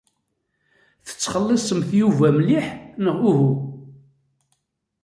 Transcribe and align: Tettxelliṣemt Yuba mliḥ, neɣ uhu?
Tettxelliṣemt 1.07 1.89
Yuba 2.01 2.27
mliḥ, 2.37 2.67
neɣ 3.03 3.17
uhu? 3.29 3.49